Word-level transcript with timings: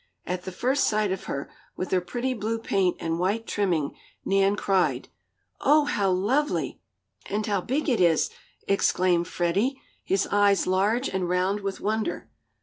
At 0.25 0.45
the 0.45 0.51
first 0.51 0.85
sight 0.85 1.11
of 1.11 1.25
her, 1.25 1.47
with 1.77 1.91
her 1.91 2.01
pretty 2.01 2.33
blue 2.33 2.57
paint 2.57 2.97
and 2.99 3.19
white 3.19 3.45
trimming, 3.45 3.95
Nan 4.25 4.55
cried: 4.55 5.09
"Oh, 5.59 5.85
how 5.85 6.09
lovely!" 6.09 6.81
"And 7.27 7.45
how 7.45 7.61
big 7.61 7.87
it 7.87 7.99
is!" 8.01 8.31
exclaimed 8.67 9.27
Freddie 9.27 9.79
his 10.03 10.25
eyes 10.31 10.65
large 10.65 11.07
and 11.07 11.29
round 11.29 11.59
with 11.59 11.81
wonder. 11.81 12.31